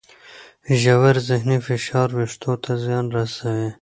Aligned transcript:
ژور 0.81 1.15
ذهني 1.29 1.57
فشار 1.67 2.07
وېښتو 2.17 2.53
ته 2.63 2.71
زیان 2.83 3.05
رسوي. 3.15 3.69